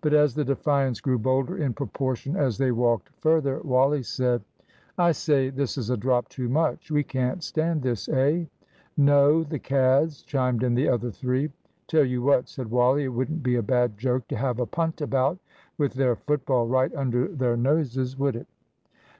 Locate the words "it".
13.04-13.14, 18.34-18.48